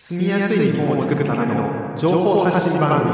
[0.00, 3.10] 住みやすい日本を作るための情報発信番組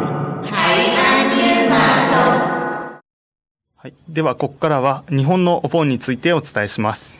[3.74, 3.94] はい。
[4.06, 7.16] では、ここからは日本のお盆についてお伝えします。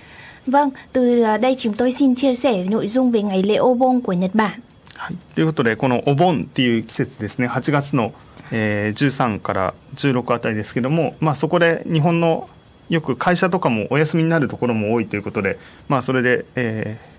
[0.47, 4.13] Vâng, từ đây chúng tôi xin chia sẻ nội dung về ngày lễ Obon của
[4.13, 4.61] Nhật Bản.
[4.97, 5.17] はい。
[5.35, 8.13] ということで、このお盆っていう季節ですね、8月の、
[8.53, 12.51] えー13から16あたりですけども、まあそこで日本の
[12.91, 15.59] よく会社とかもお休みになるところも多いということで、
[15.89, 17.15] まあそれで、えー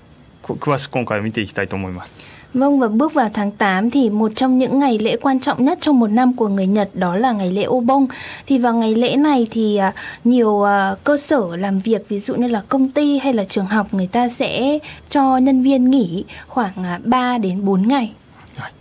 [0.45, 2.34] こ詳しく今回は見ていきたいと思います。
[2.54, 6.00] Vâng và bước vào tháng 8 thì một trong những ngày lễ quan trọng nhất trong
[6.00, 8.06] một năm của người Nhật đó là ngày lễ Obon.
[8.46, 9.92] Thì vào ngày lễ này thì à,
[10.24, 13.66] nhiều à, cơ sở làm việc ví dụ như là công ty hay là trường
[13.66, 14.78] học người ta sẽ
[15.08, 18.14] cho nhân viên nghỉ khoảng à, 3 đến 4 ngày.
[18.56, 18.72] はい。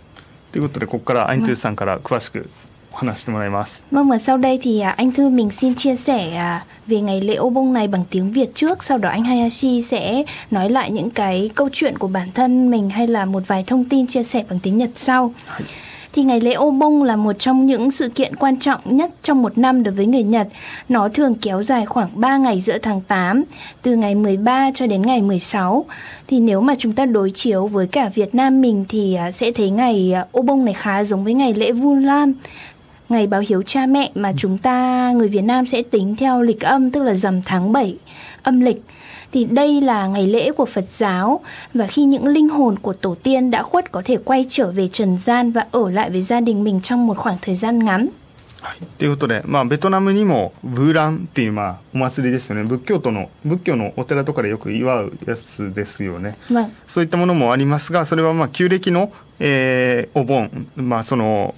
[0.52, 2.63] ということで、ここからアイントゥーさんから詳しくお
[2.94, 3.84] 話してもらいます。
[3.90, 7.20] Vâng và sau đây thì à, anh Thư mình xin chia sẻ à, về ngày
[7.20, 11.10] lễ Obon này bằng tiếng Việt trước, sau đó anh Hayashi sẽ nói lại những
[11.10, 14.44] cái câu chuyện của bản thân mình hay là một vài thông tin chia sẻ
[14.50, 15.32] bằng tiếng Nhật sau.
[16.12, 19.58] Thì ngày lễ Obon là một trong những sự kiện quan trọng nhất trong một
[19.58, 20.48] năm đối với người Nhật.
[20.88, 23.44] Nó thường kéo dài khoảng 3 ngày giữa tháng 8,
[23.82, 25.84] từ ngày 13 cho đến ngày 16.
[26.26, 29.52] Thì nếu mà chúng ta đối chiếu với cả Việt Nam mình thì à, sẽ
[29.52, 32.32] thấy ngày à, Obon này khá giống với ngày lễ Vu Lan
[33.08, 36.60] ngày báo hiếu cha mẹ mà chúng ta người Việt Nam sẽ tính theo lịch
[36.60, 37.96] âm tức là rằm tháng 7
[38.42, 38.82] âm lịch
[39.32, 41.40] thì đây là ngày lễ của Phật giáo
[41.74, 44.88] và khi những linh hồn của tổ tiên đã khuất có thể quay trở về
[44.88, 48.08] trần gian và ở lại với gia đình mình trong một khoảng thời gian ngắn.
[48.62, 48.78] はい。
[48.98, 52.64] ということで、まあ、ベトナムにもブーランっていう、まあ、お祭りですよね。
[52.64, 56.36] 仏教徒の、仏教のお寺とかでよく祝うやつですよね。
[56.50, 56.70] Vâng.
[56.86, 61.54] そういったものもありますが、それはまあ旧暦の、えーお盆、まあその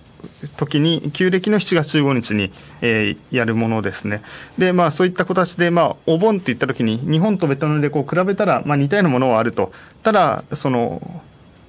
[0.50, 4.22] 時に旧暦の7月15日に、えーやるものですね。
[4.58, 9.72] で、まあそういった形で、まあお盆って言った時に日本とベトナムでこう比べたら、まあ似たようなものはあると。
[10.04, 11.02] ただ、その、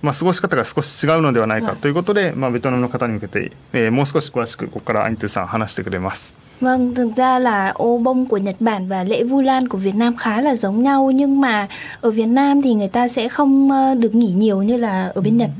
[0.02, 6.34] まあ過ごし方が少し違うのではないかということで、まあベトナムの方に向けて、えーもう少し詳しくここからアニトゥさん話してくれます。
[6.60, 10.16] Vâng, thực ra là ô bông của Nhật Bản và lễ Vu Lan của Việt Nam
[10.16, 11.68] khá là giống nhau nhưng mà
[12.00, 15.36] ở Việt Nam thì người ta sẽ không được nghỉ nhiều như là ở bên
[15.36, 15.50] Nhật.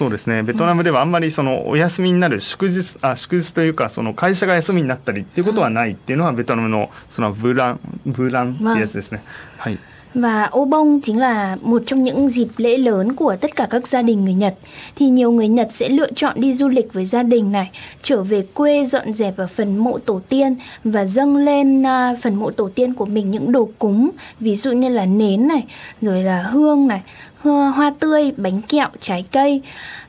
[0.00, 9.22] そうですねベトナムではあんまりそのお休みになる祝日あ祝日というかその会社が休みになったりっていうことはないっていうのはベトナムのそのブーランブーランっていうやつですね。
[9.56, 9.78] はい。
[10.14, 13.88] Và ô bông chính là một trong những dịp lễ lớn của tất cả các
[13.88, 14.54] gia đình người Nhật.
[14.96, 17.70] Thì nhiều người Nhật sẽ lựa chọn đi du lịch với gia đình này,
[18.02, 22.34] trở về quê dọn dẹp ở phần mộ tổ tiên và dâng lên à, phần
[22.34, 25.64] mộ tổ tiên của mình những đồ cúng, ví dụ như là nến này,
[26.02, 27.02] rồi là hương này,
[27.40, 29.62] hoa, hoa tươi, bánh kẹo, trái cây.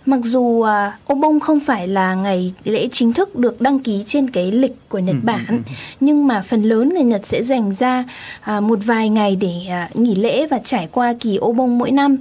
[0.05, 4.03] Mặc dù à, ô bông không phải là ngày lễ chính thức được đăng ký
[4.05, 5.61] trên cái lịch của Nhật Bản,
[5.99, 8.03] nhưng mà phần lớn người Nhật sẽ dành ra
[8.41, 11.91] à, một vài ngày để à, nghỉ lễ và trải qua kỳ ô bông mỗi
[11.91, 12.17] năm.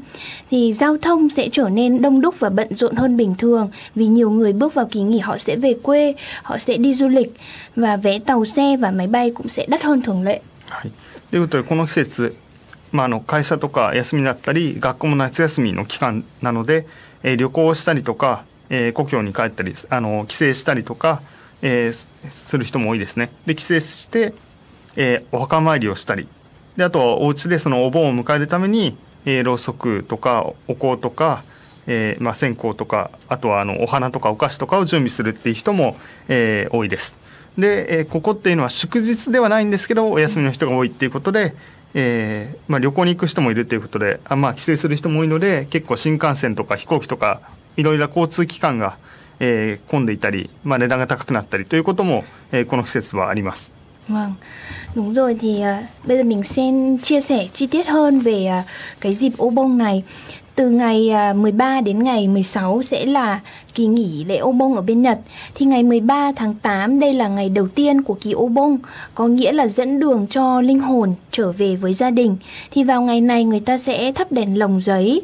[0.51, 4.07] Thì giao thông sẽ trở nên đông đúc và bận rộn hơn bình thường vì
[4.07, 7.33] nhiều người bước vào kỳ nghỉ họ sẽ về quê, họ sẽ đi du lịch
[7.77, 10.41] và vé tàu xe và máy bay cũng sẽ đắt hơn thường lệ.
[10.69, 10.91] はい、
[11.31, 12.35] ということでこの季節、
[12.92, 16.86] まあ、の会社とか休みだったり学校も夏休みの期間なので、
[17.24, 21.22] えー旅行をしたりとか、えー故郷に帰ったりあの帰省したりとか、
[21.62, 23.32] えーする人も多いですね。
[23.46, 24.34] で帰省して、
[24.96, 26.28] えーお墓参りをしたり
[26.78, 31.44] であとはお家でそのお盆を迎えるために、えーろうそくとかお香とか、
[31.88, 35.96] えーまあ、線香とかあとはあのお花とかお菓子とかを準備するっていう人も、
[36.28, 37.16] えー多いです。
[37.58, 41.54] で、えーここっていうのは祝日ではないんですけどお休みの人が多いっていうことで、
[41.94, 47.42] えーまあ、旅行に行く人もいるということであ、まあ、帰省する人も多いので結構新幹線とか飛行機とか
[47.78, 48.98] いろいろ交通機関が、
[49.40, 53.72] えー混んでいたり、まあ、値段が高くなったりということも、えーこの季節はあります。
[54.10, 54.34] Vâng,
[54.96, 58.66] đúng rồi thì uh, bây giờ mình xin chia sẻ chi tiết hơn về uh,
[59.02, 60.04] cái dịp ô bông này.
[60.56, 63.40] Từ ngày à, 13 đến ngày 16 sẽ là
[63.76, 65.20] kỳ nghỉ lễ ô bông ở bên Nhật.
[65.56, 68.78] Thì ngày 13 tháng 8 đây là ngày đầu tiên của kỳ ô bông,
[69.16, 72.38] có nghĩa là dẫn đường cho linh hồn trở về với gia đình.
[72.72, 75.22] Thì vào ngày này người ta sẽ thắp đèn lồng giấy,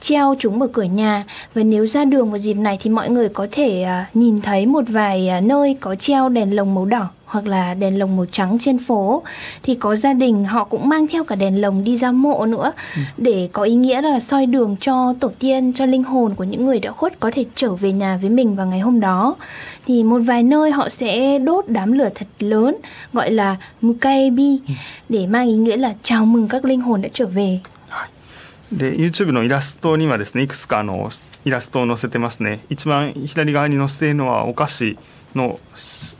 [0.00, 1.24] treo chúng ở cửa nhà
[1.54, 4.66] và nếu ra đường vào dịp này thì mọi người có thể à, nhìn thấy
[4.66, 8.25] một vài à, nơi có treo đèn lồng màu đỏ hoặc là đèn lồng màu
[8.31, 9.23] trắng trên phố
[9.63, 12.71] thì có gia đình họ cũng mang theo cả đèn lồng đi ra mộ nữa
[13.17, 16.65] để có ý nghĩa là soi đường cho tổ tiên cho linh hồn của những
[16.65, 19.35] người đã khuất có thể trở về nhà với mình vào ngày hôm đó
[19.85, 22.77] thì một vài nơi họ sẽ đốt đám lửa thật lớn
[23.13, 24.59] gọi là mukaebi
[25.09, 27.59] để mang ý nghĩa là chào mừng các linh hồn đã trở về
[28.73, 31.09] で YouTube のイラストにはですねいくつかあの
[31.45, 34.97] イラストを載せてますね一番左側に載せているのはお菓子
[35.34, 35.60] の、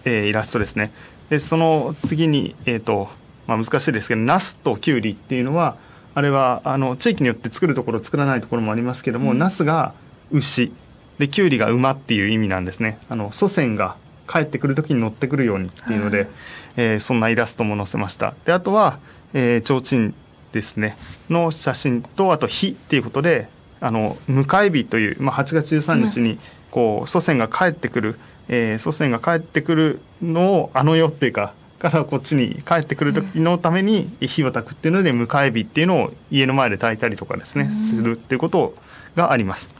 [0.05, 0.91] えーイラストですね。
[1.31, 3.09] でその次に、えーと
[3.47, 5.77] まあ、難しいですけどナスとキュウリっていうのは
[6.15, 9.93] あれはあの地域によって作るところ作らないところもありますけども、うん、ナスが
[10.31, 10.73] 牛
[11.19, 12.99] でキュウリが馬っていう意味なんですね。
[13.09, 13.97] あの祖先が
[14.29, 16.29] 帰ってくる時に乗ってくるようにっていうので、
[16.77, 18.35] えー、そんなイラストも載せました。
[18.45, 18.99] であとは、
[19.33, 20.15] えー、提灯
[20.53, 20.97] ですね。
[21.31, 23.49] の写真とあと火っていうことで
[23.81, 26.39] あの迎え日という、まあ、8月13日に
[26.71, 38.75] こう祖先が帰ってくる、えー、祖先が帰ってくるのをあの世っていうかからこっちに帰ってくる時のために火を焚くっていうので迎え火っていうのを家の前で焚いたりとかですね、するっていうこと
[39.15, 39.78] があります。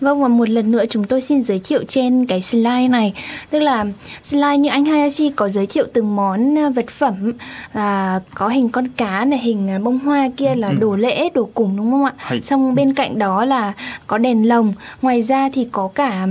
[0.00, 3.12] Vâng và một lần nữa chúng tôi xin giới thiệu trên cái slide này
[3.50, 3.84] Tức là
[4.22, 7.32] slide như anh Hayashi có giới thiệu từng món à, vật phẩm
[7.72, 10.74] à, Có hình con cá này, hình à, bông hoa kia là ừ.
[10.80, 12.12] đồ lễ, đồ cúng đúng không ạ?
[12.16, 12.40] Hay.
[12.40, 13.72] Xong bên cạnh đó là
[14.06, 14.72] có đèn lồng
[15.02, 16.26] Ngoài ra thì có cả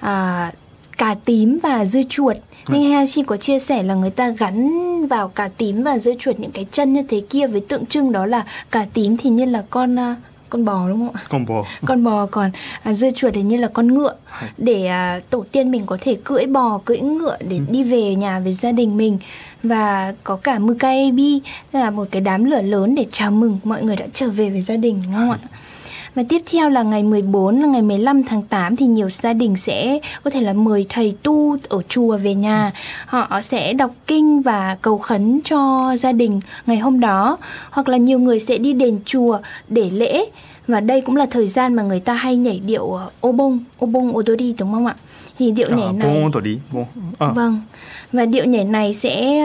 [0.00, 0.50] à,
[0.98, 2.36] cà tím và dưa chuột
[2.68, 2.90] nhưng vâng.
[2.92, 6.50] Hayashi có chia sẻ là người ta gắn vào cà tím và dưa chuột những
[6.50, 9.62] cái chân như thế kia với tượng trưng đó là cà tím thì như là
[9.70, 9.96] con
[10.50, 11.22] con bò đúng không ạ?
[11.28, 11.64] Con bò.
[11.86, 12.50] Con bò còn
[12.82, 14.14] à, dưa chuột thì như là con ngựa
[14.58, 17.62] để à, tổ tiên mình có thể cưỡi bò, cưỡi ngựa để ừ.
[17.70, 19.18] đi về nhà với gia đình mình
[19.62, 21.40] và có cả mukaebi
[21.72, 24.60] là một cái đám lửa lớn để chào mừng mọi người đã trở về với
[24.60, 25.38] gia đình đúng không ạ?
[26.18, 29.56] Và tiếp theo là ngày 14 là ngày 15 tháng 8 thì nhiều gia đình
[29.56, 32.72] sẽ có thể là mời thầy tu ở chùa về nhà.
[33.06, 37.38] Họ sẽ đọc kinh và cầu khấn cho gia đình ngày hôm đó.
[37.70, 39.38] Hoặc là nhiều người sẽ đi đền chùa
[39.68, 40.24] để lễ.
[40.66, 43.64] Và đây cũng là thời gian mà người ta hay nhảy điệu ờ, ô bông,
[43.78, 44.96] ô bông odori đúng không ạ?
[45.38, 46.08] Thì điệu nhảy này...
[47.18, 47.32] À.
[47.32, 47.60] Vâng.
[48.12, 49.42] Và điệu nhảy này sẽ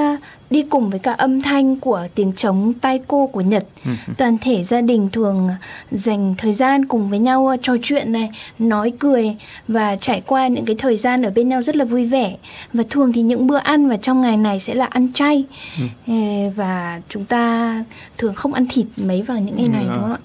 [0.49, 3.65] đi cùng với cả âm thanh của tiếng trống taiko của Nhật.
[3.85, 3.91] Ừ.
[4.17, 5.49] Toàn thể gia đình thường
[5.91, 8.29] dành thời gian cùng với nhau trò chuyện này,
[8.59, 9.35] nói cười
[9.67, 12.35] và trải qua những cái thời gian ở bên nhau rất là vui vẻ.
[12.73, 15.43] Và thường thì những bữa ăn vào trong ngày này sẽ là ăn chay.
[16.07, 16.13] Ừ.
[16.55, 17.83] Và chúng ta
[18.17, 19.89] thường không ăn thịt mấy vào những ngày này ừ.
[19.93, 20.19] đúng không ạ?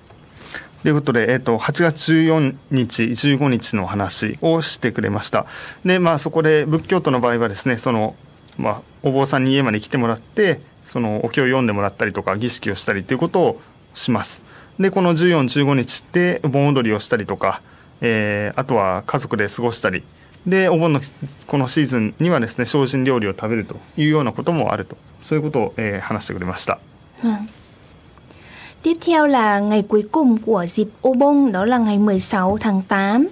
[0.88, 5.44] ということで、えっと、8月14日、15日の話をしてくれました。
[5.85, 8.17] で、まあ、そこで仏教徒の場合はですね、その
[8.56, 13.61] まあ、お坊さんに家まで来てもらってそのお経を読んでもらったりとか儀式をしたりということを
[13.93, 14.40] します。
[14.81, 17.61] でこの1415日って盆踊りをしたりとか、
[18.00, 20.02] えー、あとは家族で過ごしたり
[20.46, 21.02] でお盆の
[21.46, 26.79] このシーズンにはですね精進料理を食べるというようなこともあるとそういうことを、えー、話してくれました。
[27.23, 27.57] うん
[28.88, 32.82] Tiếp theo là ngày cuối cùng của dịp ô bông đó là ngày 16 tháng
[32.88, 33.29] 8.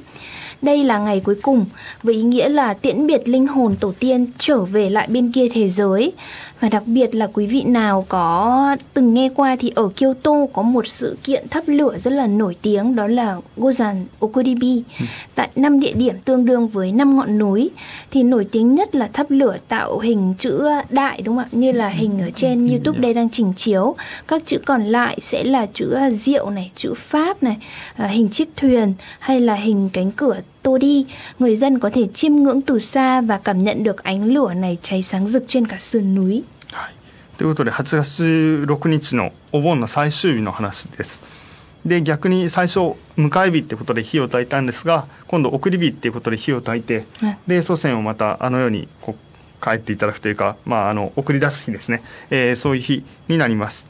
[0.63, 1.65] Đây là ngày cuối cùng,
[2.03, 5.49] với ý nghĩa là tiễn biệt linh hồn tổ tiên trở về lại bên kia
[5.49, 6.13] thế giới.
[6.61, 10.63] Và đặc biệt là quý vị nào có từng nghe qua thì ở Kyoto có
[10.63, 14.83] một sự kiện thắp lửa rất là nổi tiếng, đó là Gozan Okuribi
[15.35, 17.71] tại năm địa điểm tương đương với năm ngọn núi,
[18.11, 21.49] thì nổi tiếng nhất là thắp lửa tạo hình chữ đại, đúng không ạ?
[21.53, 23.95] Như là hình ở trên YouTube đây đang trình chiếu.
[24.29, 27.57] Các chữ còn lại sẽ là chữ rượu này, chữ pháp này
[27.97, 31.07] à, hình chiếc thuyền hay là hình cánh cửa tô đi
[31.39, 34.79] người dân có thể chiêm ngưỡng từ xa và cảm nhận được ánh lửa này
[34.83, 36.43] cháy sáng rực trên cả sườn núi
[37.39, 38.25] ということで8月
[38.67, 41.23] 16日のお盆の最終日の話です。
[41.85, 47.05] で逆に最初迎え火ってことで火を焚いたんですが今度送り火っていうことで火を焚いて、
[47.47, 53.87] で祖先をまたあのようにこう帰っていただくというか、まあ、あの送り出す日ですね、えー、そういう日になります。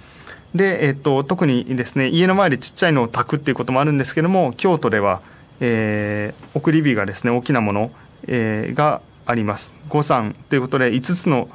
[0.55, 5.22] で、えっと、特にですね家の前でちっちゃいのを炊くっていうこともあるんですけども京都では、
[5.61, 7.91] えー、送り火がですね大きなもの、
[8.27, 9.75] えー、があります。
[9.89, 11.48] 五山ということで5つの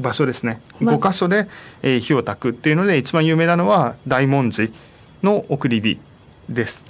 [0.00, 1.48] 場所ですね5箇所で、
[1.82, 4.72] えー、火を焚くっていうので一番有名なのは大文字
[5.22, 5.98] の送り火
[6.48, 6.84] です。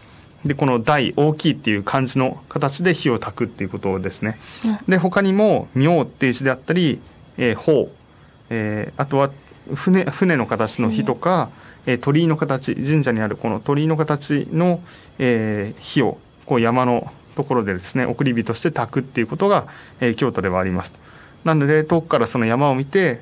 [0.44, 4.38] でこの大大きいっていう漢字の形で火を焚くっていうことですね。
[4.87, 7.00] で他にも明っていう字であったり、
[7.38, 7.90] えー、法、
[8.50, 9.30] えー、あとは
[9.75, 11.50] 船船の形の火とか、
[11.88, 14.80] えー、鳥居の形神社にあるこの鳥居の形の、
[15.18, 19.66] えー、火をこう山のところでですね送り火として炊くっていうことが、
[20.00, 20.92] えー、京都ではあります。
[21.45, 23.21] なので遠くからその山を見て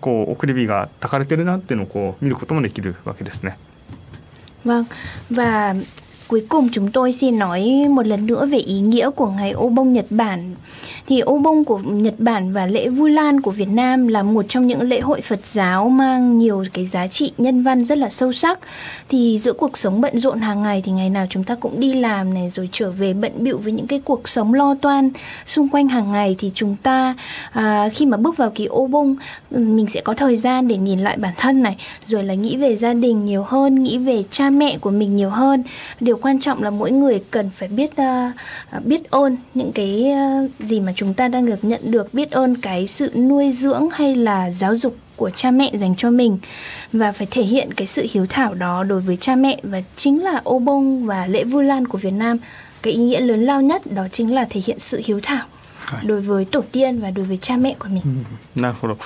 [0.00, 3.58] こう送り火が炊かれてるなっていうのをこう見ることもできるわけですね。
[4.64, 4.86] Vâng,
[5.30, 5.74] và
[6.28, 9.68] cuối cùng chúng tôi xin nói một lần nữa về ý nghĩa của ngày ô
[9.68, 10.54] bông Nhật Bản.
[11.06, 14.44] Thì ô bông của Nhật Bản và lễ Vu Lan của Việt Nam là một
[14.48, 18.08] trong những lễ hội Phật giáo mang nhiều cái giá trị nhân văn rất là
[18.08, 18.58] sâu sắc.
[19.08, 21.94] Thì giữa cuộc sống bận rộn hàng ngày thì ngày nào chúng ta cũng đi
[21.94, 25.10] làm này rồi trở về bận bịu với những cái cuộc sống lo toan
[25.46, 27.14] xung quanh hàng ngày thì chúng ta
[27.52, 29.16] à, khi mà bước vào kỳ ô bông
[29.50, 32.76] mình sẽ có thời gian để nhìn lại bản thân này rồi là nghĩ về
[32.76, 35.62] gia đình nhiều hơn, nghĩ về cha mẹ của mình nhiều hơn.
[36.00, 40.11] Điều quan trọng là mỗi người cần phải biết uh, biết ơn những cái
[40.45, 43.89] uh, gì mà chúng ta đang được nhận được biết ơn cái sự nuôi dưỡng
[43.93, 46.37] hay là giáo dục của cha mẹ dành cho mình
[46.93, 50.23] và phải thể hiện cái sự hiếu thảo đó đối với cha mẹ và chính
[50.23, 52.37] là ô bông và lễ Vu Lan của Việt Nam
[52.81, 55.45] cái ý nghĩa lớn lao nhất đó chính là thể hiện sự hiếu thảo
[56.03, 58.03] đối với tổ tiên và đối với cha mẹ của mình.
[58.55, 58.97] なるほど。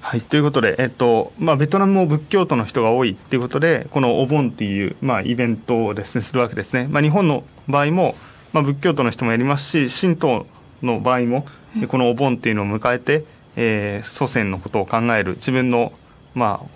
[0.00, 8.14] はい、ということで、えっとまあ、ベトナムも仏教徒の人が多いということでこのお盆っていう、まあ、イベントをですねするわけですね、まあ、日本の場合も、
[8.52, 10.46] まあ、仏教徒の人もやりますし神道
[10.82, 11.44] の場合も、
[11.88, 13.24] このお盆っていうのを迎えて、
[13.56, 15.34] えー祖先のことを考える。
[15.34, 15.92] 自分の、
[16.34, 16.66] まあ、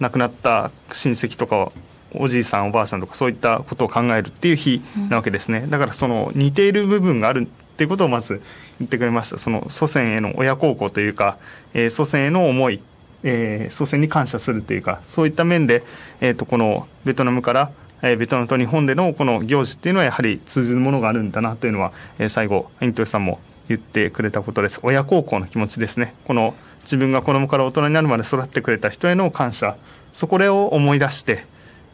[0.00, 1.70] 亡くなった親戚とか
[2.12, 8.40] おじいさんおばあさんとかそういったことを考えるっていう日なわけですね、だからその似ている部分があるっていうことをまず
[8.78, 9.38] 言ってくれました。
[9.38, 11.36] その祖先への親孝行というか、
[11.74, 12.80] えー祖先への思い、
[13.24, 15.82] えー祖先に感謝するというかそういった面で、
[16.20, 17.70] えー、とこのベトナムから、
[18.02, 24.78] えーベトナムと日本でのこの行事っていうのはやはり通じるものがあるんだなというのは、えー最後イントヨさんも言ってくれたことです。
[24.82, 26.14] 親孝行の気持ちですね。
[26.26, 29.76] この自分が子供から大人になるまで育ってくれた人への感謝。
[30.12, 31.46] そこを思い出して。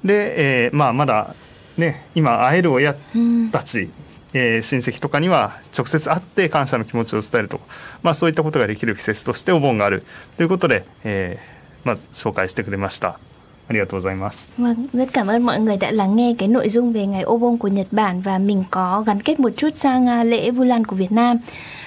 [0.05, 1.35] で、えーまあ、まだ
[1.77, 2.95] ね今会える親
[3.53, 3.89] たち、
[4.33, 7.61] えー親戚とかには直接会って感謝の気持ちを伝えると、
[8.03, 10.05] まあ、そういったことができる季節としてお盆がある
[10.37, 13.19] ということで、えーまず紹介してくれました
[13.69, 17.39] ありがとうございます Vâng, rất cảm ơn mọi người đã lắng nghe cái nội dung về ngày ô
[17.39, 20.85] bông của Nhật Bản và mình có gắn kết một chút sang lễ Vu Lan
[20.85, 21.39] của Việt Nam.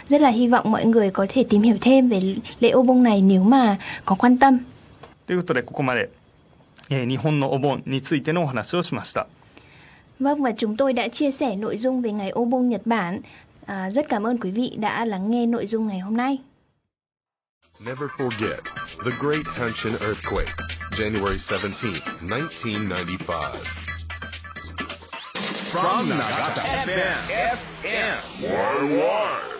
[0.09, 2.21] Rất là hy vọng mọi người có thể tìm hiểu thêm về
[2.59, 4.59] lễ ô bông này nếu mà có quan tâm.
[5.27, 6.09] ということでここまで、
[6.89, 9.27] えー日本のお盆についてのお話をしました
[10.23, 13.19] Vâng và chúng tôi đã chia sẻ nội dung về ngày ô bông Nhật Bản.
[13.65, 16.37] À, rất cảm ơn quý vị đã lắng nghe nội dung ngày hôm nay.
[17.79, 18.61] Never forget
[19.05, 20.51] the Great Hanshin Earthquake,
[20.91, 23.63] January 17th, 1995.
[25.73, 27.27] From Nagata FM.
[27.83, 28.15] FM.
[28.41, 29.52] Why?